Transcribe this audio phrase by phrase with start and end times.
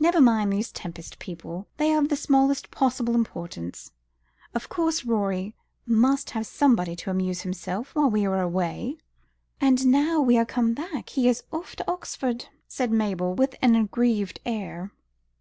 [0.00, 1.68] Never mind these Tempest people.
[1.76, 3.92] They are of the smallest possible importance.
[4.52, 5.54] Of course, Rorie
[5.86, 8.98] must have somebody to amuse himself with while we are away."
[9.60, 13.76] "And now we are come back, he is off to Oxford," said Mabel with an
[13.76, 14.90] aggrieved air.